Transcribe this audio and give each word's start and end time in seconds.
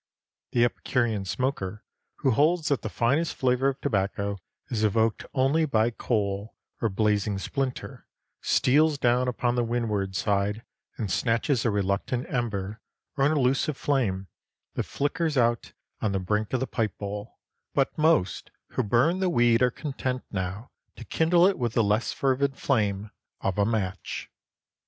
The 0.53 0.65
epicurean 0.65 1.25
smoker, 1.25 1.83
who 2.21 2.31
holds 2.31 2.69
that 2.69 2.81
the 2.81 2.89
finest 2.89 3.35
flavor 3.35 3.67
of 3.67 3.79
tobacco 3.81 4.39
is 4.71 4.83
evoked 4.83 5.27
only 5.35 5.63
by 5.65 5.91
coal 5.91 6.55
or 6.81 6.89
blazing 6.89 7.37
splinter, 7.37 8.07
steals 8.41 8.97
down 8.97 9.27
upon 9.27 9.53
the 9.53 9.63
windward 9.63 10.15
side 10.15 10.63
and 10.97 11.11
snatches 11.11 11.65
a 11.65 11.69
reluctant 11.69 12.27
ember 12.33 12.81
or 13.15 13.27
an 13.27 13.31
elusive 13.31 13.77
flame 13.77 14.27
that 14.73 14.85
flickers 14.87 15.37
out 15.37 15.71
on 16.01 16.13
the 16.13 16.19
brink 16.19 16.51
of 16.51 16.61
the 16.61 16.65
pipe 16.65 16.97
bowl, 16.97 17.37
but 17.75 17.95
most 17.95 18.49
who 18.69 18.81
burn 18.81 19.19
the 19.19 19.29
weed 19.29 19.61
are 19.61 19.69
content 19.69 20.23
now 20.31 20.71
to 20.95 21.05
kindle 21.05 21.45
it 21.45 21.59
with 21.59 21.73
the 21.73 21.83
less 21.83 22.11
fervid 22.11 22.57
flame 22.57 23.11
of 23.41 23.59
a 23.59 23.65
match. 23.67 24.31